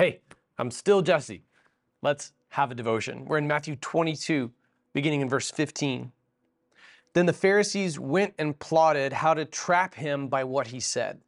Hey, 0.00 0.22
I'm 0.56 0.70
still 0.70 1.02
Jesse. 1.02 1.42
Let's 2.00 2.32
have 2.48 2.70
a 2.70 2.74
devotion. 2.74 3.26
We're 3.26 3.36
in 3.36 3.46
Matthew 3.46 3.76
22, 3.76 4.50
beginning 4.94 5.20
in 5.20 5.28
verse 5.28 5.50
15. 5.50 6.10
Then 7.12 7.26
the 7.26 7.34
Pharisees 7.34 7.98
went 7.98 8.32
and 8.38 8.58
plotted 8.58 9.12
how 9.12 9.34
to 9.34 9.44
trap 9.44 9.94
him 9.94 10.28
by 10.28 10.42
what 10.42 10.68
he 10.68 10.80
said. 10.80 11.20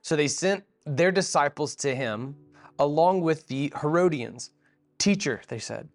So 0.00 0.16
they 0.16 0.28
sent 0.28 0.64
their 0.86 1.12
disciples 1.12 1.76
to 1.76 1.94
him 1.94 2.36
along 2.78 3.20
with 3.20 3.46
the 3.48 3.70
Herodians. 3.78 4.52
Teacher, 4.96 5.42
they 5.48 5.58
said, 5.58 5.86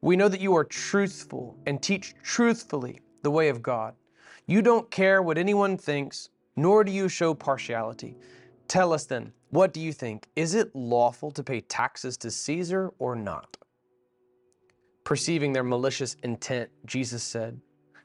we 0.00 0.16
know 0.16 0.28
that 0.28 0.40
you 0.40 0.56
are 0.56 0.64
truthful 0.64 1.58
and 1.66 1.82
teach 1.82 2.14
truthfully 2.22 3.00
the 3.22 3.30
way 3.30 3.50
of 3.50 3.62
God. 3.62 3.94
You 4.46 4.62
don't 4.62 4.90
care 4.90 5.20
what 5.20 5.36
anyone 5.36 5.76
thinks, 5.76 6.30
nor 6.56 6.82
do 6.82 6.90
you 6.90 7.10
show 7.10 7.34
partiality. 7.34 8.16
Tell 8.68 8.94
us 8.94 9.04
then, 9.04 9.34
what 9.52 9.74
do 9.74 9.80
you 9.80 9.92
think? 9.92 10.28
Is 10.34 10.54
it 10.54 10.74
lawful 10.74 11.30
to 11.30 11.42
pay 11.42 11.60
taxes 11.60 12.16
to 12.16 12.30
Caesar 12.30 12.90
or 12.98 13.14
not? 13.14 13.58
Perceiving 15.04 15.52
their 15.52 15.62
malicious 15.62 16.16
intent, 16.22 16.70
Jesus 16.86 17.22
said, 17.22 17.60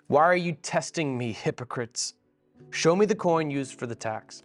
Why 0.07 0.23
are 0.23 0.35
you 0.35 0.51
testing 0.51 1.17
me, 1.17 1.31
hypocrites? 1.31 2.15
Show 2.69 2.97
me 2.97 3.05
the 3.05 3.15
coin 3.15 3.49
used 3.49 3.79
for 3.79 3.87
the 3.87 3.95
tax. 3.95 4.43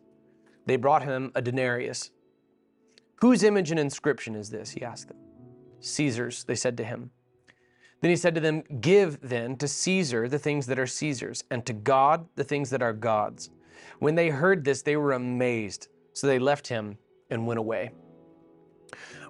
They 0.66 0.76
brought 0.76 1.02
him 1.02 1.32
a 1.34 1.42
denarius. 1.42 2.12
Whose 3.16 3.42
image 3.42 3.72
and 3.72 3.80
inscription 3.80 4.36
is 4.36 4.48
this? 4.48 4.70
He 4.70 4.84
asked 4.84 5.08
them. 5.08 5.18
Caesar's, 5.80 6.44
they 6.44 6.54
said 6.54 6.76
to 6.76 6.84
him. 6.84 7.10
Then 8.00 8.10
he 8.10 8.16
said 8.16 8.36
to 8.36 8.40
them, 8.40 8.62
Give 8.80 9.18
then 9.20 9.56
to 9.56 9.66
Caesar 9.66 10.28
the 10.28 10.38
things 10.38 10.68
that 10.68 10.78
are 10.78 10.86
Caesar's, 10.86 11.42
and 11.50 11.66
to 11.66 11.72
God 11.72 12.28
the 12.36 12.44
things 12.44 12.70
that 12.70 12.80
are 12.80 12.92
God's. 12.92 13.50
When 13.98 14.14
they 14.14 14.28
heard 14.28 14.64
this, 14.64 14.82
they 14.82 14.96
were 14.96 15.14
amazed. 15.14 15.88
So 16.12 16.26
they 16.26 16.38
left 16.38 16.66
him 16.66 16.98
and 17.30 17.46
went 17.46 17.58
away. 17.58 17.90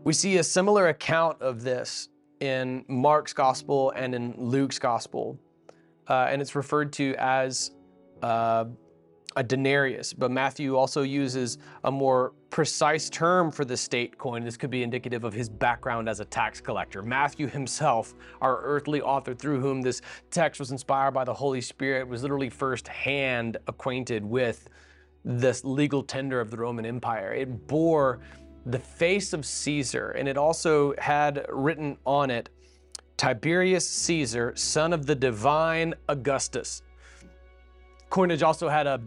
We 0.05 0.13
see 0.13 0.39
a 0.39 0.43
similar 0.43 0.89
account 0.89 1.41
of 1.41 1.63
this 1.63 2.09
in 2.41 2.85
Mark's 2.89 3.33
gospel 3.33 3.93
and 3.95 4.15
in 4.15 4.35
Luke's 4.37 4.79
gospel. 4.79 5.39
Uh, 6.09 6.27
and 6.29 6.43
it's 6.43 6.57
referred 6.57 6.93
to 6.95 7.15
as 7.19 7.71
uh, 8.23 8.65
a 9.37 9.43
denarius, 9.43 10.13
but 10.13 10.31
Matthew 10.31 10.77
also 10.77 11.03
uses 11.03 11.59
a 11.85 11.91
more 11.91 12.33
precise 12.51 13.09
term 13.09 13.51
for 13.51 13.65
the 13.65 13.77
state 13.77 14.19
coin. 14.19 14.45
This 14.45 14.57
could 14.57 14.71
be 14.71 14.83
indicative 14.83 15.25
of 15.25 15.33
his 15.33 15.49
background 15.49 16.09
as 16.09 16.21
a 16.21 16.25
tax 16.25 16.61
collector. 16.61 17.03
Matthew 17.03 17.47
himself, 17.47 18.15
our 18.41 18.61
earthly 18.63 19.01
author 19.01 19.35
through 19.35 19.61
whom 19.61 19.81
this 19.81 20.03
text 20.31 20.61
was 20.61 20.71
inspired 20.71 21.13
by 21.13 21.25
the 21.25 21.33
Holy 21.33 21.61
Spirit, 21.61 22.07
was 22.07 22.23
literally 22.23 22.51
firsthand 22.51 23.57
acquainted 23.69 24.25
with 24.25 24.69
this 25.25 25.65
legal 25.65 26.03
tender 26.03 26.41
of 26.41 26.51
the 26.51 26.57
Roman 26.57 26.85
Empire. 26.85 27.33
It 27.33 27.67
bore 27.67 28.21
the 28.67 28.79
face 28.79 29.33
of 29.33 29.45
Caesar, 29.45 30.11
and 30.11 30.29
it 30.29 30.37
also 30.37 30.95
had 30.99 31.47
written 31.49 31.97
on 32.07 32.31
it 32.31 32.49
Tiberius 33.17 33.89
Caesar, 33.89 34.53
son 34.57 34.93
of 34.93 35.07
the 35.07 35.15
divine 35.15 35.95
Augustus. 36.09 36.83
Coinage 38.11 38.43
also 38.43 38.69
had 38.69 38.87
a 38.87 39.01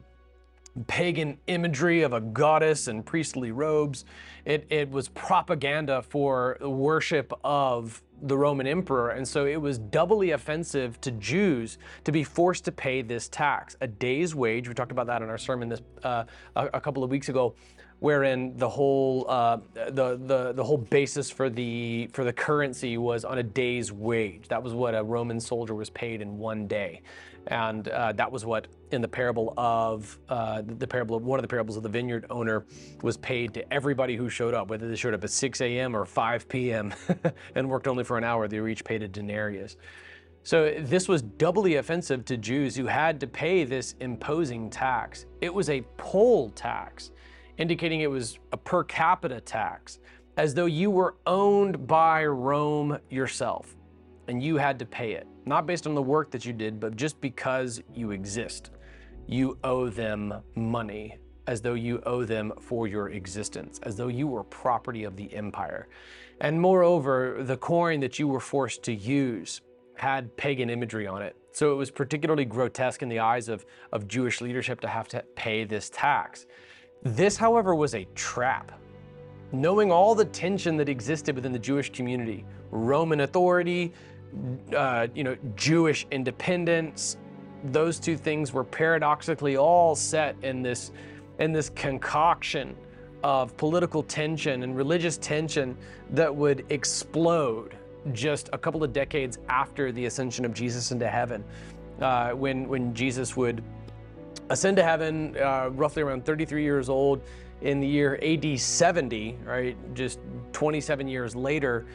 pagan 0.88 1.38
imagery 1.48 2.02
of 2.02 2.14
a 2.14 2.22
goddess 2.22 2.88
and 2.88 3.06
priestly 3.06 3.52
robes. 3.52 4.06
It, 4.44 4.68
it 4.70 4.90
was 4.90 5.08
propaganda 5.10 6.02
for 6.02 6.58
worship 6.62 7.34
of 7.44 8.02
the 8.22 8.38
Roman 8.38 8.68
emperor. 8.68 9.12
And 9.12 9.28
so 9.28 9.46
it 9.46 9.58
was 9.58 9.78
doubly 9.78 10.32
offensive 10.32 11.00
to 11.02 11.12
Jews 11.12 11.78
to 12.04 12.12
be 12.12 12.24
forced 12.24 12.66
to 12.66 12.72
pay 12.72 13.02
this 13.02 13.28
tax, 13.28 13.76
a 13.82 13.88
day's 13.88 14.36
wage. 14.36 14.68
We 14.68 14.74
talked 14.74 14.92
about 14.92 15.08
that 15.08 15.22
in 15.22 15.30
our 15.30 15.38
sermon 15.38 15.70
this 15.70 15.82
uh, 16.04 16.26
a, 16.56 16.66
a, 16.74 16.82
couple 16.82 17.04
of 17.04 17.10
weeks 17.10 17.30
ago, 17.30 17.56
wherein 18.00 18.56
the 18.58 18.70
whole 18.70 19.26
uh, 19.28 19.58
the, 19.74 20.18
the 20.18 20.54
the 20.54 20.64
whole 20.64 20.78
basis 20.78 21.30
for 21.30 21.50
the 21.50 22.10
for 22.14 22.24
the 22.24 22.34
currency 22.34 22.98
was 22.98 23.26
on 23.26 23.38
a 23.38 23.44
day's 23.44 23.92
wage. 23.92 24.48
That 24.48 24.62
was 24.62 24.74
what 24.74 24.96
a 24.96 25.04
Roman 25.04 25.40
soldier 25.40 25.76
was 25.76 25.90
paid 25.90 26.22
in 26.22 26.38
one 26.38 26.68
day. 26.68 27.02
And 27.48 27.88
uh, 27.90 28.12
that 28.14 28.32
was 28.32 28.44
what, 28.44 28.68
in 28.92 29.02
the 29.02 29.08
parable 29.08 29.54
of 29.56 30.18
uh, 30.30 30.64
the 30.66 30.88
parable 30.88 31.16
of 31.16 31.24
one 31.24 31.38
of 31.38 31.44
the 31.44 31.48
parables 31.48 31.78
of 31.78 31.84
the 31.84 31.90
vineyard 31.90 32.26
owner, 32.30 32.66
was 33.04 33.18
paid 33.18 33.54
to 33.54 33.74
everybody 33.74 34.16
who 34.16 34.30
showed 34.30 34.54
up, 34.54 34.70
whether 34.70 34.88
they 34.90 34.96
showed 34.96 35.14
up 35.14 35.24
at 35.24 35.30
6 35.30 35.62
a.m. 35.62 35.96
or 35.96 36.06
5 36.06 36.50
p.m. 36.50 36.94
and 37.56 37.70
worked 37.70 37.88
only 37.88 38.04
for 38.04 38.18
an 38.18 38.24
hour. 38.24 38.48
They 38.48 38.60
were 38.60 38.70
each 38.70 38.84
paid 38.84 39.04
a 39.04 39.08
denarius. 39.08 39.78
So 40.44 40.76
this 40.80 41.08
was 41.08 41.24
doubly 41.24 41.76
offensive 41.76 42.24
to 42.26 42.38
Jews 42.38 42.76
who 42.76 42.86
had 42.86 43.20
to 43.20 43.28
pay 43.28 43.64
this 43.64 43.96
imposing 44.00 44.70
tax. 44.70 45.26
It 45.42 45.52
was 45.52 45.70
a 45.70 45.82
poll 45.98 46.52
tax, 46.52 47.12
indicating 47.58 48.02
it 48.02 48.10
was 48.10 48.40
a 48.52 48.58
per 48.58 48.84
capita 48.84 49.42
tax, 49.42 50.00
as 50.38 50.54
though 50.54 50.66
you 50.66 50.90
were 50.90 51.16
owned 51.26 51.88
by 51.88 52.26
Rome 52.26 52.98
yourself 53.10 53.76
and 54.28 54.42
you 54.42 54.58
had 54.58 54.80
to 54.80 54.86
pay 54.86 55.14
it, 55.14 55.28
not 55.46 55.66
based 55.66 55.88
on 55.88 55.96
the 55.96 56.02
work 56.02 56.32
that 56.32 56.46
you 56.46 56.54
did, 56.54 56.80
but 56.80 56.96
just 56.96 57.22
because 57.22 57.82
you 57.94 58.12
exist. 58.12 58.72
You 59.28 59.58
owe 59.64 59.90
them 59.90 60.34
money 60.56 61.18
as 61.48 61.62
though 61.62 61.76
you 61.76 62.02
owe 62.06 62.26
them 62.26 62.52
for 62.60 62.88
your 62.88 63.10
existence, 63.10 63.80
as 63.84 63.96
though 63.96 64.08
you 64.08 64.28
were 64.28 64.44
property 64.44 65.04
of 65.04 65.16
the 65.16 65.34
empire. 65.34 65.88
And 66.42 66.60
moreover, 66.60 67.38
the 67.42 67.58
coin 67.58 68.00
that 68.00 68.20
you 68.20 68.28
were 68.28 68.40
forced 68.40 68.84
to 68.84 68.94
use 68.94 69.62
had 69.96 70.36
pagan 70.38 70.70
imagery 70.70 71.08
on 71.08 71.22
it. 71.22 71.36
So 71.52 71.72
it 71.72 71.76
was 71.76 71.90
particularly 71.92 72.46
grotesque 72.46 73.02
in 73.02 73.10
the 73.10 73.20
eyes 73.20 73.48
of, 73.48 73.66
of 73.92 74.08
Jewish 74.08 74.42
leadership 74.42 74.82
to 74.82 74.88
have 74.88 75.08
to 75.10 75.24
pay 75.36 75.64
this 75.64 75.90
tax. 75.90 76.46
This, 77.04 77.38
however, 77.38 77.76
was 77.76 77.96
a 77.96 78.06
trap. 78.16 78.72
Knowing 79.52 79.92
all 79.92 80.16
the 80.16 80.26
tension 80.26 80.76
that 80.78 80.90
existed 80.90 81.36
within 81.36 81.52
the 81.52 81.60
Jewish 81.60 81.92
community, 81.92 82.46
Roman 82.72 83.22
authority, 83.22 83.94
uh, 84.76 85.08
you 85.14 85.24
know, 85.24 85.38
Jewish 85.56 86.06
independence. 86.12 87.18
Those 87.66 88.00
two 88.00 88.18
things 88.18 88.54
were 88.54 88.64
paradoxically 88.64 89.58
all 89.58 89.96
set 89.96 90.36
in 90.44 90.62
this, 90.62 90.92
in 91.40 91.52
this 91.52 91.70
concoction 91.70 92.76
of 93.24 93.56
political 93.58 94.04
tension 94.04 94.64
and 94.64 94.76
religious 94.76 95.18
tension 95.18 95.76
that 96.12 96.34
would 96.34 96.66
explode 96.70 97.76
just 98.14 98.50
a 98.54 98.58
couple 98.58 98.84
of 98.84 98.94
decades 98.94 99.40
after 99.50 99.92
the 99.92 100.06
ascension 100.06 100.46
of 100.46 100.54
Jesus 100.54 100.92
into 100.92 101.08
heaven, 101.08 101.44
uh, 102.02 102.32
when 102.32 102.68
when 102.68 102.94
Jesus 102.94 103.36
would 103.36 103.64
ascend 104.50 104.78
to 104.78 104.84
heaven, 104.84 105.36
uh, 105.38 105.70
roughly 105.74 106.04
around 106.04 106.26
33 106.26 106.64
years 106.64 106.90
old, 106.90 107.22
in 107.62 107.80
the 107.80 107.88
year 107.88 108.20
AD 108.22 108.60
70, 108.60 109.38
right, 109.46 109.78
just 109.96 110.20
27 110.52 111.08
years 111.08 111.36
later 111.36 111.86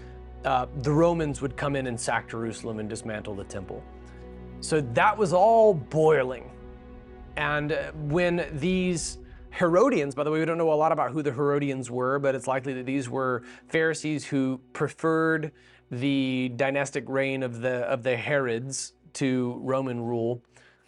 uh, 0.45 0.67
the 0.79 0.93
Romans 0.93 1.43
would 1.43 1.57
come 1.57 1.77
in 1.77 1.87
and 1.87 1.99
sack 1.99 2.29
Jerusalem 2.29 2.79
and 2.79 2.89
dismantle 2.89 3.35
the 3.35 3.45
temple. 3.45 3.83
So 4.61 4.81
that 4.81 5.17
was 5.17 5.33
all 5.33 5.75
boiling. 5.75 6.51
And 7.37 7.73
uh, 7.73 7.93
when 7.93 8.49
these 8.53 9.19
Herodians, 9.51 10.15
by 10.15 10.25
the 10.25 10.31
way, 10.31 10.39
we 10.39 10.45
don't 10.45 10.59
know 10.59 10.73
a 10.73 10.75
lot 10.75 10.93
about 10.93 11.13
who 11.13 11.23
the 11.23 11.33
Herodians 11.33 11.91
were, 11.91 12.19
but 12.19 12.35
it's 12.35 12.47
likely 12.47 12.73
that 12.75 12.87
these 12.87 13.09
were 13.09 13.43
Pharisees 13.69 14.25
who 14.25 14.61
preferred 14.73 15.53
the 15.91 16.53
dynastic 16.57 17.05
reign 17.09 17.43
of 17.43 17.61
the 17.61 17.79
of 17.87 18.03
the 18.03 18.17
Herods 18.17 18.93
to 19.15 19.59
Roman 19.63 20.01
rule. 20.01 20.41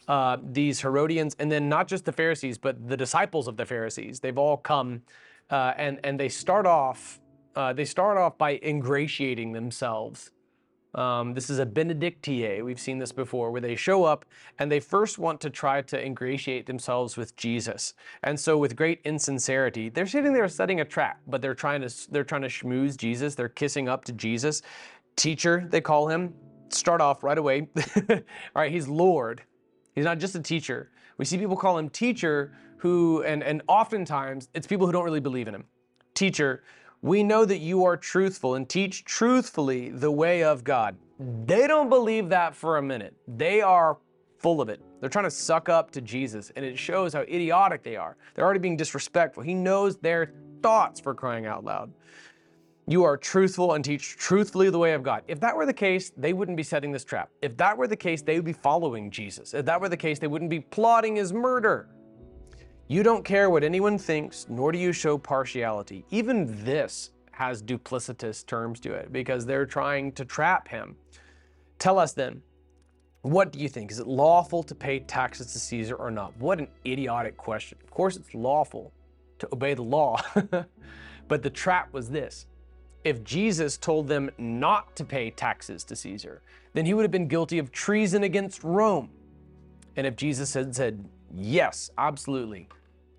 Uh, 0.08 0.36
these 0.42 0.80
Herodians, 0.80 1.36
and 1.38 1.50
then 1.50 1.68
not 1.68 1.86
just 1.86 2.04
the 2.04 2.12
Pharisees, 2.12 2.58
but 2.58 2.88
the 2.88 2.96
disciples 2.96 3.46
of 3.46 3.56
the 3.56 3.64
Pharisees, 3.64 4.18
they've 4.20 4.38
all 4.38 4.56
come 4.56 5.02
uh, 5.50 5.74
and 5.76 6.00
and 6.02 6.18
they 6.18 6.28
start 6.28 6.66
off 6.66 7.20
uh, 7.54 7.72
they 7.72 7.84
start 7.84 8.16
off 8.16 8.38
by 8.38 8.58
ingratiating 8.62 9.52
themselves. 9.52 10.30
Um, 10.94 11.32
this 11.32 11.48
is 11.48 11.58
a 11.58 11.64
benedictie. 11.64 12.60
We've 12.60 12.80
seen 12.80 12.98
this 12.98 13.12
before, 13.12 13.50
where 13.50 13.62
they 13.62 13.76
show 13.76 14.04
up 14.04 14.26
and 14.58 14.70
they 14.70 14.80
first 14.80 15.18
want 15.18 15.40
to 15.40 15.48
try 15.50 15.80
to 15.82 16.04
ingratiate 16.04 16.66
themselves 16.66 17.16
with 17.16 17.34
Jesus. 17.36 17.94
And 18.22 18.38
so, 18.38 18.58
with 18.58 18.76
great 18.76 19.00
insincerity, 19.04 19.88
they're 19.88 20.06
sitting 20.06 20.34
there 20.34 20.48
setting 20.48 20.80
a 20.80 20.84
trap, 20.84 21.20
but 21.26 21.40
they're 21.40 21.54
trying 21.54 21.80
to 21.80 22.10
they're 22.10 22.24
trying 22.24 22.42
to 22.42 22.48
schmooze 22.48 22.96
Jesus. 22.96 23.34
They're 23.34 23.48
kissing 23.48 23.88
up 23.88 24.04
to 24.06 24.12
Jesus. 24.12 24.62
Teacher, 25.16 25.66
they 25.70 25.80
call 25.80 26.08
him. 26.08 26.34
Start 26.68 27.00
off 27.00 27.22
right 27.22 27.38
away. 27.38 27.68
All 28.10 28.16
right, 28.54 28.72
he's 28.72 28.88
Lord. 28.88 29.42
He's 29.94 30.04
not 30.04 30.18
just 30.18 30.34
a 30.34 30.40
teacher. 30.40 30.90
We 31.18 31.24
see 31.24 31.38
people 31.38 31.56
call 31.56 31.78
him 31.78 31.88
teacher 31.88 32.52
who, 32.78 33.22
and, 33.22 33.42
and 33.42 33.62
oftentimes 33.68 34.48
it's 34.54 34.66
people 34.66 34.86
who 34.86 34.92
don't 34.92 35.04
really 35.04 35.20
believe 35.20 35.48
in 35.48 35.54
him. 35.54 35.64
Teacher, 36.14 36.64
we 37.00 37.22
know 37.22 37.44
that 37.44 37.58
you 37.58 37.84
are 37.84 37.96
truthful 37.96 38.54
and 38.54 38.68
teach 38.68 39.04
truthfully 39.04 39.90
the 39.90 40.10
way 40.10 40.42
of 40.42 40.64
God. 40.64 40.96
They 41.44 41.66
don't 41.66 41.88
believe 41.88 42.28
that 42.30 42.54
for 42.54 42.78
a 42.78 42.82
minute. 42.82 43.14
They 43.28 43.60
are 43.60 43.98
full 44.38 44.60
of 44.60 44.68
it. 44.68 44.80
They're 45.00 45.10
trying 45.10 45.24
to 45.24 45.30
suck 45.30 45.68
up 45.68 45.90
to 45.92 46.00
Jesus, 46.00 46.50
and 46.56 46.64
it 46.64 46.78
shows 46.78 47.12
how 47.12 47.20
idiotic 47.22 47.82
they 47.82 47.96
are. 47.96 48.16
They're 48.34 48.44
already 48.44 48.60
being 48.60 48.76
disrespectful. 48.76 49.42
He 49.42 49.54
knows 49.54 49.96
their 49.96 50.32
thoughts 50.62 51.00
for 51.00 51.14
crying 51.14 51.46
out 51.46 51.64
loud. 51.64 51.92
You 52.92 53.04
are 53.04 53.16
truthful 53.16 53.72
and 53.72 53.82
teach 53.82 54.18
truthfully 54.18 54.68
the 54.68 54.78
way 54.78 54.92
of 54.92 55.02
God. 55.02 55.22
If 55.26 55.40
that 55.40 55.56
were 55.56 55.64
the 55.64 55.72
case, 55.72 56.12
they 56.14 56.34
wouldn't 56.34 56.58
be 56.58 56.62
setting 56.62 56.92
this 56.92 57.04
trap. 57.04 57.30
If 57.40 57.56
that 57.56 57.78
were 57.78 57.88
the 57.88 57.96
case, 57.96 58.20
they 58.20 58.36
would 58.36 58.44
be 58.44 58.52
following 58.52 59.10
Jesus. 59.10 59.54
If 59.54 59.64
that 59.64 59.80
were 59.80 59.88
the 59.88 59.96
case, 59.96 60.18
they 60.18 60.26
wouldn't 60.26 60.50
be 60.50 60.60
plotting 60.60 61.16
his 61.16 61.32
murder. 61.32 61.88
You 62.88 63.02
don't 63.02 63.24
care 63.24 63.48
what 63.48 63.64
anyone 63.64 63.96
thinks, 63.96 64.44
nor 64.50 64.72
do 64.72 64.78
you 64.78 64.92
show 64.92 65.16
partiality. 65.16 66.04
Even 66.10 66.62
this 66.66 67.12
has 67.30 67.62
duplicitous 67.62 68.44
terms 68.44 68.78
to 68.80 68.92
it 68.92 69.10
because 69.10 69.46
they're 69.46 69.64
trying 69.64 70.12
to 70.12 70.26
trap 70.26 70.68
him. 70.68 70.94
Tell 71.78 71.98
us 71.98 72.12
then, 72.12 72.42
what 73.22 73.52
do 73.52 73.58
you 73.58 73.70
think? 73.70 73.90
Is 73.90 74.00
it 74.00 74.06
lawful 74.06 74.62
to 74.64 74.74
pay 74.74 74.98
taxes 74.98 75.54
to 75.54 75.58
Caesar 75.58 75.94
or 75.94 76.10
not? 76.10 76.36
What 76.36 76.58
an 76.58 76.68
idiotic 76.84 77.38
question. 77.38 77.78
Of 77.82 77.90
course, 77.90 78.18
it's 78.18 78.34
lawful 78.34 78.92
to 79.38 79.48
obey 79.50 79.72
the 79.72 79.80
law. 79.80 80.20
but 81.28 81.42
the 81.42 81.48
trap 81.48 81.90
was 81.94 82.10
this 82.10 82.44
if 83.04 83.24
Jesus 83.24 83.76
told 83.76 84.08
them 84.08 84.30
not 84.38 84.94
to 84.96 85.04
pay 85.04 85.30
taxes 85.30 85.84
to 85.84 85.96
Caesar, 85.96 86.42
then 86.72 86.86
he 86.86 86.94
would 86.94 87.02
have 87.02 87.10
been 87.10 87.28
guilty 87.28 87.58
of 87.58 87.72
treason 87.72 88.22
against 88.22 88.62
Rome. 88.62 89.10
And 89.96 90.06
if 90.06 90.16
Jesus 90.16 90.54
had 90.54 90.74
said, 90.74 91.04
yes, 91.34 91.90
absolutely, 91.98 92.68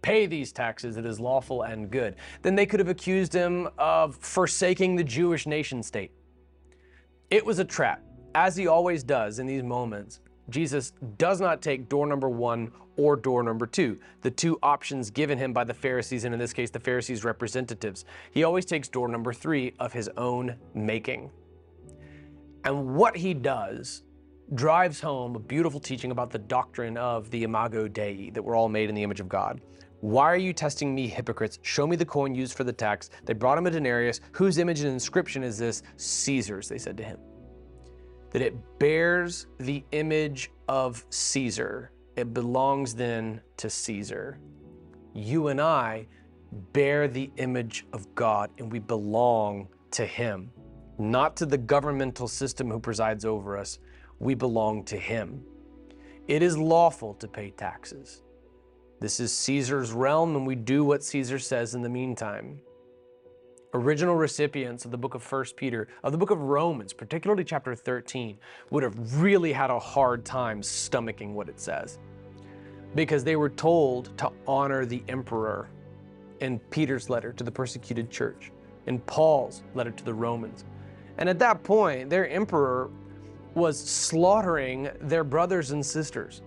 pay 0.02 0.26
these 0.26 0.52
taxes, 0.52 0.98
it 0.98 1.06
is 1.06 1.20
lawful 1.20 1.64
and 1.64 1.92
good, 1.92 2.16
then 2.42 2.56
they 2.56 2.66
could 2.66 2.80
have 2.80 2.90
accused 2.90 3.34
him 3.34 3.70
of 3.78 4.16
forsaking 4.16 4.96
the 4.96 5.04
Jewish 5.04 5.46
nation 5.46 5.84
state. 5.84 6.12
It 7.30 7.46
was 7.46 7.60
a 7.60 7.66
trap, 7.66 8.02
as 8.36 8.56
he 8.56 8.68
always 8.68 9.04
does 9.04 9.40
in 9.40 9.46
these 9.46 9.64
moments. 9.64 10.20
Jesus 10.50 10.92
does 11.18 11.40
not 11.40 11.62
take 11.62 11.90
door 11.90 12.06
number 12.06 12.30
one 12.30 12.72
or 12.98 13.16
door 13.16 13.44
number 13.44 13.66
two, 13.66 13.98
the 14.22 14.32
two 14.32 14.60
options 14.62 15.10
given 15.10 15.38
him 15.38 15.54
by 15.54 15.64
the 15.64 15.74
Pharisees, 15.74 16.26
and 16.26 16.34
in 16.34 16.40
this 16.40 16.54
case, 16.54 16.70
the 16.70 16.80
Pharisees' 16.80 17.24
representatives. 17.24 18.06
He 18.32 18.44
always 18.44 18.66
takes 18.66 18.88
door 18.88 19.08
number 19.08 19.34
three 19.34 19.74
of 19.80 19.94
his 19.94 20.10
own 20.18 20.56
making. 20.74 21.32
And 22.66 22.96
what 22.96 23.18
he 23.18 23.34
does 23.34 24.04
drives 24.56 25.00
home 25.00 25.36
a 25.36 25.40
beautiful 25.40 25.80
teaching 25.80 26.12
about 26.12 26.30
the 26.30 26.40
doctrine 26.40 26.98
of 26.98 27.30
the 27.32 27.44
imago 27.44 27.88
Dei, 27.88 28.30
that 28.32 28.44
we're 28.44 28.56
all 28.56 28.70
made 28.70 28.90
in 28.90 28.96
the 28.96 29.04
image 29.04 29.20
of 29.20 29.30
God. 29.30 29.62
Why 30.02 30.26
are 30.26 30.38
you 30.38 30.52
testing 30.52 30.94
me, 30.94 31.08
hypocrites? 31.08 31.60
Show 31.62 31.88
me 31.88 31.96
the 31.96 32.06
coin 32.06 32.36
used 32.36 32.58
for 32.58 32.66
the 32.66 32.74
tax. 32.74 33.10
They 33.24 33.34
brought 33.34 33.58
him 33.58 33.68
a 33.68 33.72
denarius. 33.72 34.20
Whose 34.34 34.58
image 34.58 34.82
and 34.82 34.90
inscription 34.90 35.44
is 35.44 35.58
this? 35.58 35.82
Caesar's, 35.96 36.68
they 36.68 36.78
said 36.78 36.98
to 36.98 37.04
him. 37.04 37.20
That 38.34 38.42
it 38.42 38.56
bears 38.80 39.48
the 39.60 39.84
image 39.92 40.52
of 40.68 41.06
Caesar 41.10 41.94
it 42.16 42.34
belongs 42.34 42.94
then 42.94 43.42
to 43.58 43.70
Caesar. 43.70 44.38
You 45.14 45.48
and 45.48 45.60
I 45.60 46.08
bear 46.74 47.08
the 47.08 47.32
image 47.38 47.86
of 47.94 48.14
God 48.14 48.52
and 48.60 48.72
we 48.72 48.80
belong 48.80 49.68
to 49.92 50.06
Him, 50.06 50.52
not 51.00 51.36
to 51.38 51.46
the 51.46 51.58
governmental 51.58 52.28
system 52.28 52.70
who 52.70 52.80
presides 52.80 53.26
over 53.26 53.58
us. 53.58 53.80
We 54.20 54.36
belong 54.36 54.84
to 54.86 54.98
Him. 54.98 55.44
It 56.28 56.44
is 56.44 56.58
lawful 56.58 57.16
to 57.16 57.28
pay 57.28 57.50
taxes. 57.52 58.22
This 59.00 59.20
is 59.20 59.36
Caesar's 59.36 59.92
realm, 59.92 60.36
and 60.36 60.48
we 60.48 60.56
do 60.56 60.86
what 60.86 61.04
Caesar 61.04 61.40
says 61.40 61.76
in 61.76 61.82
the 61.82 61.90
meantime. 61.90 62.62
Original 63.76 64.16
recipients 64.16 64.86
of 64.86 64.92
the 64.92 64.98
book 64.98 65.16
of 65.16 65.32
1 65.32 65.46
Peter, 65.56 65.88
of 66.04 66.12
the 66.12 66.18
book 66.18 66.30
of 66.30 66.40
Romans, 66.40 66.94
particularly 66.94 67.44
chapter 67.44 67.74
13, 67.74 68.38
would 68.70 68.84
have 68.84 69.20
really 69.20 69.52
had 69.52 69.72
a 69.72 69.80
hard 69.80 70.24
time 70.24 70.62
stomaching 70.62 71.34
what 71.34 71.50
it 71.50 71.60
says 71.60 71.98
because 72.94 73.24
they 73.24 73.36
were 73.36 73.50
told 73.50 74.16
to 74.20 74.32
honor 74.48 74.86
the 74.86 75.02
emperor 75.10 75.70
in 76.40 76.60
Peter's 76.70 77.10
letter 77.10 77.34
to 77.34 77.44
the 77.44 77.50
persecuted 77.52 78.12
church, 78.12 78.52
in 78.86 79.00
Paul's 79.00 79.64
letter 79.74 79.90
to 79.90 80.04
the 80.04 80.14
Romans. 80.14 80.66
And 81.18 81.28
at 81.28 81.40
that 81.40 81.64
point, 81.64 82.12
their 82.12 82.30
emperor 82.30 82.92
was 83.56 83.80
slaughtering 83.80 84.90
their 85.02 85.24
brothers 85.24 85.72
and 85.72 85.84
sisters, 85.84 86.44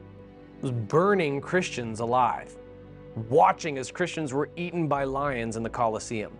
was 0.60 0.70
burning 0.70 1.40
Christians 1.40 1.98
alive, 1.98 2.56
watching 3.28 3.78
as 3.78 3.90
Christians 3.90 4.32
were 4.32 4.48
eaten 4.54 4.86
by 4.86 5.02
lions 5.02 5.56
in 5.56 5.64
the 5.64 5.70
Colosseum. 5.70 6.32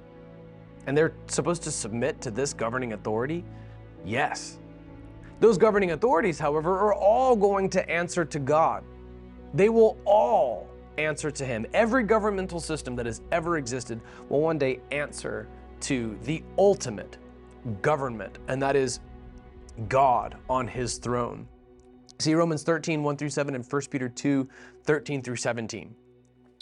And 0.87 0.97
they're 0.97 1.15
supposed 1.27 1.63
to 1.65 1.71
submit 1.71 2.21
to 2.23 2.31
this 2.31 2.53
governing 2.53 2.93
authority? 2.93 3.45
Yes. 4.05 4.59
Those 5.41 5.59
governing 5.59 5.91
authorities, 5.91 6.39
however, 6.39 6.79
are 6.79 6.95
all 6.95 7.37
going 7.37 7.69
to 7.71 7.91
answer 7.91 8.25
to 8.25 8.39
God. 8.39 8.85
They 9.53 9.69
will 9.69 9.99
all 10.05 10.69
answer 10.99 11.31
to 11.31 11.45
him. 11.45 11.67
Every 11.75 12.05
governmental 12.05 12.61
system 12.61 12.97
that 12.97 13.07
has 13.07 13.21
ever 13.33 13.59
existed 13.59 14.01
will 14.29 14.41
one 14.41 14.59
day 14.59 14.81
answer 14.91 15.49
to 15.81 16.19
the 16.23 16.43
ultimate 16.59 17.19
government, 17.83 18.39
and 18.49 18.63
that 18.63 18.77
is 18.77 19.01
God 19.89 20.37
on 20.49 20.67
his 20.67 20.99
throne. 20.99 21.47
See 22.19 22.35
Romans 22.35 22.63
13, 22.63 23.03
1 23.03 23.17
through 23.17 23.29
7, 23.29 23.55
and 23.55 23.65
1 23.65 23.83
Peter 23.91 24.09
2, 24.09 24.49
13 24.85 25.23
through 25.23 25.37
17. 25.37 25.95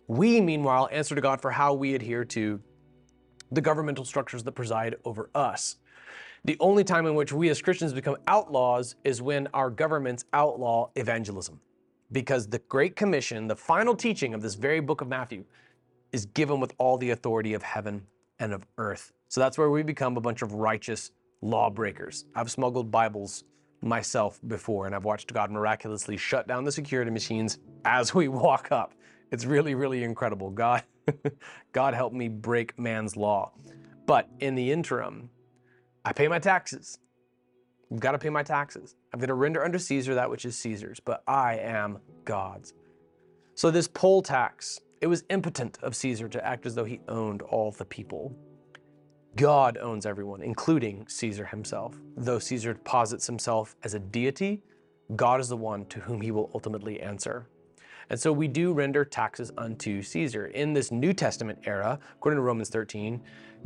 We, 0.08 0.40
meanwhile, 0.40 0.88
answer 0.90 1.14
to 1.14 1.20
God 1.20 1.40
for 1.40 1.50
how 1.50 1.74
we 1.74 1.94
adhere 1.94 2.24
to 2.26 2.60
the 3.52 3.60
governmental 3.60 4.04
structures 4.04 4.42
that 4.44 4.52
preside 4.52 4.96
over 5.04 5.30
us. 5.34 5.76
The 6.44 6.56
only 6.60 6.84
time 6.84 7.06
in 7.06 7.14
which 7.14 7.32
we 7.32 7.48
as 7.48 7.62
Christians 7.62 7.92
become 7.92 8.16
outlaws 8.26 8.96
is 9.04 9.22
when 9.22 9.48
our 9.54 9.70
governments 9.70 10.24
outlaw 10.32 10.90
evangelism 10.94 11.60
because 12.12 12.46
the 12.46 12.60
Great 12.68 12.96
Commission, 12.96 13.46
the 13.48 13.56
final 13.56 13.94
teaching 13.94 14.34
of 14.34 14.42
this 14.42 14.54
very 14.54 14.80
book 14.80 15.00
of 15.00 15.08
Matthew, 15.08 15.44
is 16.12 16.26
given 16.26 16.60
with 16.60 16.72
all 16.78 16.96
the 16.96 17.10
authority 17.10 17.54
of 17.54 17.62
heaven 17.62 18.06
and 18.38 18.52
of 18.52 18.66
earth. 18.78 19.12
So 19.28 19.40
that's 19.40 19.58
where 19.58 19.70
we 19.70 19.82
become 19.82 20.16
a 20.16 20.20
bunch 20.20 20.42
of 20.42 20.52
righteous 20.52 21.10
lawbreakers. 21.42 22.26
I've 22.34 22.50
smuggled 22.50 22.90
Bibles 22.90 23.44
myself 23.82 24.40
before, 24.46 24.86
and 24.86 24.94
I've 24.94 25.04
watched 25.04 25.32
God 25.32 25.50
miraculously 25.50 26.16
shut 26.16 26.46
down 26.46 26.64
the 26.64 26.72
security 26.72 27.10
machines 27.10 27.58
as 27.84 28.14
we 28.14 28.28
walk 28.28 28.70
up. 28.70 28.94
It's 29.30 29.44
really, 29.44 29.74
really 29.74 30.04
incredible. 30.04 30.50
God, 30.50 30.84
God 31.72 31.94
help 31.94 32.12
me 32.12 32.28
break 32.28 32.78
man's 32.78 33.16
law. 33.16 33.52
But 34.06 34.28
in 34.40 34.54
the 34.54 34.70
interim, 34.70 35.30
I 36.04 36.12
pay 36.12 36.28
my 36.28 36.38
taxes. 36.38 36.98
I've 37.92 38.00
got 38.00 38.12
to 38.12 38.18
pay 38.18 38.30
my 38.30 38.42
taxes. 38.42 38.96
I'm 39.12 39.20
going 39.20 39.28
to 39.28 39.34
render 39.34 39.64
unto 39.64 39.78
Caesar 39.78 40.14
that 40.14 40.30
which 40.30 40.44
is 40.44 40.58
Caesar's, 40.58 41.00
but 41.00 41.22
I 41.26 41.58
am 41.58 41.98
God's. 42.24 42.74
So 43.54 43.70
this 43.70 43.88
poll 43.88 44.20
tax, 44.20 44.80
it 45.00 45.06
was 45.06 45.24
impotent 45.30 45.78
of 45.82 45.94
Caesar 45.96 46.28
to 46.28 46.44
act 46.44 46.66
as 46.66 46.74
though 46.74 46.84
he 46.84 47.00
owned 47.08 47.42
all 47.42 47.70
the 47.70 47.84
people. 47.84 48.36
God 49.36 49.78
owns 49.78 50.06
everyone, 50.06 50.42
including 50.42 51.06
Caesar 51.08 51.44
himself. 51.46 51.94
Though 52.16 52.38
Caesar 52.38 52.74
posits 52.74 53.26
himself 53.26 53.74
as 53.82 53.94
a 53.94 53.98
deity, 53.98 54.62
God 55.16 55.40
is 55.40 55.48
the 55.48 55.56
one 55.56 55.86
to 55.86 56.00
whom 56.00 56.20
he 56.20 56.30
will 56.30 56.50
ultimately 56.54 57.00
answer. 57.00 57.48
And 58.10 58.18
so 58.18 58.32
we 58.32 58.48
do 58.48 58.72
render 58.72 59.04
taxes 59.04 59.50
unto 59.56 60.02
Caesar. 60.02 60.46
In 60.48 60.72
this 60.72 60.90
New 60.90 61.12
Testament 61.12 61.58
era, 61.64 61.98
according 62.14 62.38
to 62.38 62.42
Romans 62.42 62.68
13, 62.68 63.20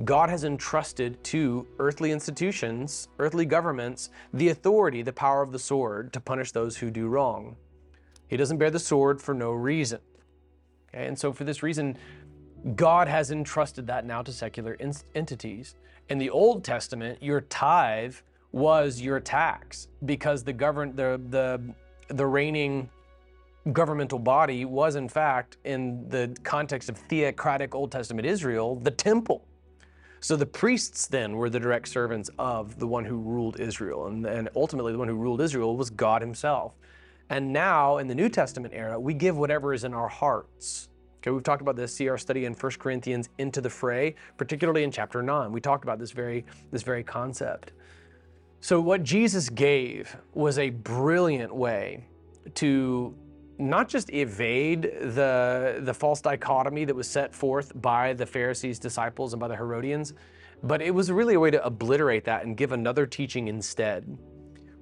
God 0.05 0.31
has 0.31 0.45
entrusted 0.45 1.23
to 1.25 1.67
earthly 1.79 2.13
institutions, 2.13 3.09
earthly 3.19 3.45
governments, 3.45 4.11
the 4.33 4.51
authority, 4.51 5.03
the 5.03 5.13
power 5.13 5.43
of 5.43 5.51
the 5.51 5.59
sword 5.59 6.13
to 6.13 6.21
punish 6.21 6.53
those 6.53 6.77
who 6.77 6.91
do 6.91 7.09
wrong. 7.09 7.57
He 8.29 8.37
doesn't 8.37 8.59
bear 8.59 8.71
the 8.71 8.79
sword 8.79 9.21
for 9.21 9.35
no 9.35 9.53
reason. 9.53 10.01
Okay? 10.95 11.07
And 11.07 11.19
so, 11.19 11.33
for 11.33 11.45
this 11.45 11.63
reason, 11.63 11.97
God 12.77 13.09
has 13.09 13.31
entrusted 13.31 13.87
that 13.89 14.05
now 14.05 14.23
to 14.23 14.33
secular 14.33 14.77
entities. 15.15 15.75
In 16.09 16.19
the 16.19 16.31
Old 16.31 16.65
Testament, 16.65 17.23
your 17.23 17.41
tithe 17.43 18.17
was 18.53 19.01
your 19.01 19.21
tax 19.21 19.89
because 20.05 20.43
the 20.43 20.53
govern 20.53 20.97
the 20.97 21.21
the 21.29 21.61
the 22.15 22.27
reigning 22.27 22.89
governmental 23.73 24.19
body 24.19 24.65
was 24.65 24.97
in 24.97 25.09
fact 25.09 25.59
in 25.65 26.09
the 26.09 26.35
context 26.43 26.89
of 26.89 26.97
theocratic 26.97 27.75
Old 27.75 27.93
Testament 27.93 28.27
Israel 28.27 28.77
the 28.77 28.91
temple. 28.91 29.45
So 30.21 30.35
the 30.37 30.47
priests 30.47 31.07
then 31.07 31.37
were 31.37 31.49
the 31.49 31.61
direct 31.61 31.89
servants 31.89 32.29
of 32.39 32.79
the 32.79 32.87
one 32.87 33.05
who 33.05 33.19
ruled 33.19 33.61
Israel. 33.61 34.07
And, 34.07 34.27
and 34.27 34.49
ultimately, 34.57 34.93
the 34.93 34.99
one 34.99 35.09
who 35.09 35.15
ruled 35.15 35.41
Israel 35.41 35.77
was 35.77 35.91
God 35.91 36.23
himself. 36.23 36.75
And 37.31 37.53
now, 37.53 37.99
in 37.99 38.09
the 38.09 38.15
New 38.15 38.29
Testament 38.29 38.75
era, 38.75 38.99
we 38.99 39.15
give 39.15 39.37
whatever 39.37 39.75
is 39.75 39.85
in 39.85 39.95
our 39.95 40.09
hearts. 40.09 40.89
Okay, 41.19 41.31
we've 41.31 41.43
talked 41.43 41.63
about 41.63 41.77
this. 41.77 41.95
See 41.95 42.09
our 42.09 42.19
study 42.19 42.47
in 42.47 42.55
1 42.55 42.73
Corinthians 42.79 43.29
into 43.39 43.61
the 43.61 43.71
fray, 43.71 44.15
particularly 44.37 44.83
in 44.83 44.91
chapter 44.91 45.23
9. 45.23 45.53
We 45.53 45.61
talked 45.61 45.85
about 45.85 45.99
this 45.99 46.11
very, 46.11 46.45
this 46.71 46.83
very 46.83 47.05
concept. 47.05 47.73
So, 48.61 48.81
what 48.81 49.05
Jesus 49.05 49.49
gave 49.49 50.17
was 50.35 50.59
a 50.59 50.71
brilliant 50.71 51.55
way 51.55 52.05
to 52.55 53.15
not 53.59 53.89
just 53.89 54.13
evade 54.13 54.83
the, 54.83 55.81
the 55.81 55.93
false 55.93 56.21
dichotomy 56.21 56.85
that 56.85 56.95
was 56.95 57.09
set 57.09 57.35
forth 57.35 57.73
by 57.81 58.13
the 58.13 58.27
Pharisees' 58.27 58.79
disciples 58.79 59.33
and 59.33 59.41
by 59.41 59.49
the 59.49 59.57
Herodians, 59.57 60.15
but 60.63 60.81
it 60.81 60.93
was 60.93 61.11
really 61.11 61.35
a 61.35 61.41
way 61.41 61.51
to 61.51 61.65
obliterate 61.65 62.25
that 62.25 62.45
and 62.45 62.57
give 62.57 62.73
another 62.73 63.07
teaching 63.07 63.49
instead. 63.49 64.19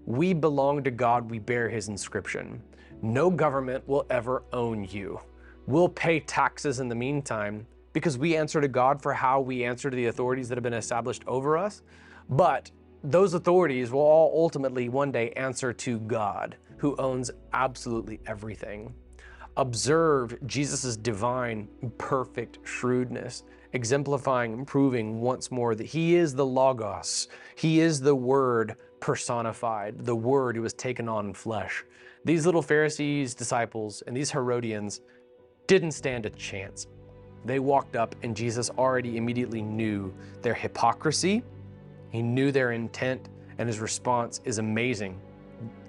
We 0.05 0.35
belong 0.35 0.85
to 0.85 0.91
God, 0.91 1.31
we 1.31 1.39
bear 1.39 1.69
His 1.69 1.89
inscription. 1.89 2.63
No 3.03 3.31
government 3.31 3.87
will 3.89 4.07
ever 4.11 4.45
own 4.53 4.85
you. 4.85 5.21
We'll 5.67 5.89
pay 5.89 6.21
taxes 6.21 6.81
in 6.81 6.89
the 6.89 6.95
meantime 6.95 7.67
because 7.93 8.19
we 8.19 8.37
answer 8.37 8.61
to 8.61 8.69
God 8.69 9.03
for 9.03 9.13
how 9.13 9.41
we 9.41 9.65
answer 9.65 9.91
to 9.91 9.97
the 9.97 10.07
authorities 10.07 10.49
that 10.49 10.57
have 10.57 10.63
been 10.63 10.75
established 10.75 11.25
over 11.27 11.57
us. 11.57 11.83
But 12.29 12.71
those 13.11 13.35
authorities 13.35 13.91
will 13.91 14.01
all 14.01 14.33
ultimately 14.35 14.89
one 14.89 15.13
day 15.13 15.31
answer 15.31 15.73
to 15.73 16.01
God 16.01 16.57
who 16.77 16.97
owns 16.97 17.31
absolutely 17.53 18.21
everything. 18.27 18.93
Observe 19.57 20.37
Jesus' 20.47 20.97
divine, 20.97 21.69
perfect 21.99 22.59
shrewdness 22.65 23.45
exemplifying 23.73 24.55
and 24.55 24.67
proving 24.67 25.21
once 25.21 25.51
more 25.51 25.75
that 25.75 25.87
he 25.87 26.17
is 26.17 26.35
the 26.35 26.45
Logos. 26.45 27.29
He 27.57 27.81
is 27.81 28.01
the 28.01 28.15
Word 28.15 28.77
personified, 29.01 30.05
the 30.05 30.17
Word 30.17 30.57
who 30.57 30.63
was 30.63 30.73
taken 30.73 31.09
on 31.09 31.33
flesh. 31.33 31.85
These 32.25 32.45
little 32.47 32.63
Pharisees, 32.63 33.35
disciples, 33.35 34.03
and 34.07 34.17
these 34.17 34.31
Herodians 34.31 35.01
didn't 35.67 35.93
stand 35.93 36.27
a 36.27 36.31
chance. 36.31 36.87
They 37.45 37.61
walked 37.61 37.95
up, 37.95 38.15
and 38.23 38.35
Jesus 38.35 38.71
already 38.71 39.17
immediately 39.17 39.63
knew 39.63 40.13
their 40.43 40.55
hypocrisy. 40.55 41.43
He 42.17 42.23
knew 42.23 42.51
their 42.51 42.73
intent, 42.73 43.29
and 43.59 43.69
his 43.69 43.79
response 43.79 44.41
is 44.47 44.57
amazing. 44.57 45.21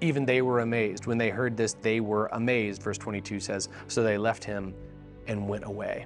Even 0.02 0.26
they 0.26 0.42
were 0.42 0.60
amazed. 0.60 1.06
When 1.06 1.16
they 1.16 1.30
heard 1.30 1.56
this, 1.56 1.72
they 1.72 2.00
were 2.00 2.26
amazed, 2.32 2.82
verse 2.82 2.98
22 2.98 3.40
says. 3.40 3.70
So 3.86 4.02
they 4.02 4.18
left 4.18 4.44
him 4.44 4.74
and 5.26 5.48
went 5.48 5.64
away. 5.64 6.04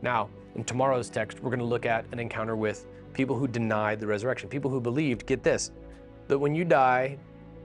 Now, 0.00 0.28
in 0.54 0.62
tomorrow's 0.62 1.10
text, 1.10 1.40
we're 1.40 1.50
going 1.50 1.58
to 1.58 1.64
look 1.64 1.86
at 1.86 2.04
an 2.12 2.20
encounter 2.20 2.54
with 2.54 2.86
people 3.14 3.36
who 3.36 3.48
denied 3.48 3.98
the 3.98 4.06
resurrection, 4.06 4.48
people 4.48 4.70
who 4.70 4.80
believed, 4.80 5.26
get 5.26 5.42
this, 5.42 5.72
that 6.28 6.38
when 6.38 6.54
you 6.54 6.64
die, 6.64 7.18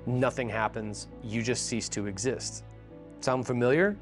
nothing 0.07 0.49
happens, 0.49 1.09
you 1.23 1.43
just 1.43 1.67
cease 1.67 1.87
to 1.89 2.07
exist. 2.07 2.63
Sound 3.19 3.45
familiar? 3.45 3.95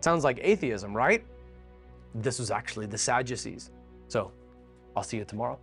Sounds 0.00 0.24
like 0.24 0.40
atheism, 0.42 0.96
right? 0.96 1.24
This 2.12 2.40
was 2.40 2.50
actually 2.50 2.86
the 2.86 2.98
Sadducees. 2.98 3.70
So 4.08 4.32
I'll 4.96 5.04
see 5.04 5.18
you 5.18 5.24
tomorrow. 5.24 5.60